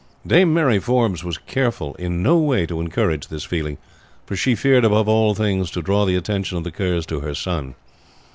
Dame 0.25 0.51
Mary 0.51 0.79
Forbes 0.79 1.23
was 1.23 1.37
careful 1.37 1.93
in 1.93 2.23
no 2.23 2.39
way 2.39 2.65
to 2.65 2.81
encourage 2.81 3.27
this 3.27 3.43
feeling, 3.43 3.77
for 4.25 4.35
she 4.35 4.55
feared 4.55 4.83
above 4.83 5.07
all 5.07 5.35
things 5.35 5.69
to 5.69 5.83
draw 5.83 6.05
the 6.07 6.15
attention 6.15 6.57
of 6.57 6.63
the 6.63 6.71
Kerrs 6.71 7.05
to 7.05 7.19
her 7.19 7.35
son. 7.35 7.75